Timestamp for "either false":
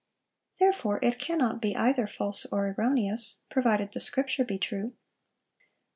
1.75-2.47